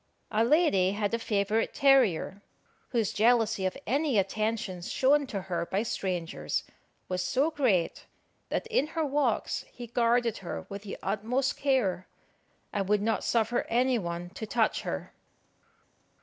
A 0.31 0.43
lady 0.43 0.93
had 0.93 1.13
a 1.13 1.19
favourite 1.19 1.75
terrier, 1.75 2.41
whose 2.89 3.13
jealousy 3.13 3.67
of 3.67 3.77
any 3.85 4.17
attentions 4.17 4.91
shown 4.91 5.27
to 5.27 5.41
her 5.41 5.67
by 5.67 5.83
strangers 5.83 6.63
was 7.07 7.21
so 7.23 7.51
great, 7.51 8.07
that 8.49 8.65
in 8.65 8.87
her 8.97 9.05
walks 9.05 9.63
he 9.71 9.85
guarded 9.85 10.39
her 10.39 10.65
with 10.69 10.81
the 10.81 10.97
utmost 11.03 11.55
care, 11.55 12.07
and 12.73 12.89
would 12.89 13.03
not 13.03 13.23
suffer 13.23 13.67
any 13.69 13.99
one 13.99 14.31
to 14.31 14.47
touch 14.47 14.81
her. 14.81 15.13